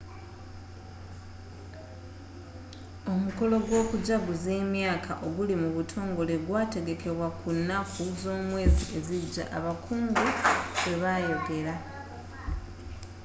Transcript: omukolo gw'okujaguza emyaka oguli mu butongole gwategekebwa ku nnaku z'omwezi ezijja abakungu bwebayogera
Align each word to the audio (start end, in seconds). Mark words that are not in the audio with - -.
omukolo 3.11 3.55
gw'okujaguza 3.65 4.51
emyaka 4.63 5.13
oguli 5.25 5.53
mu 5.61 5.69
butongole 5.75 6.33
gwategekebwa 6.45 7.27
ku 7.39 7.47
nnaku 7.57 8.01
z'omwezi 8.21 8.85
ezijja 8.97 9.43
abakungu 9.57 10.23
bwebayogera 10.81 11.75